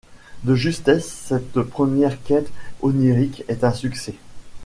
De 0.45 0.55
justesse, 0.55 1.05
cette 1.05 1.61
première 1.61 2.23
quête 2.23 2.51
onirique 2.81 3.43
est 3.47 3.63
un 3.63 3.71
succès. 3.71 4.15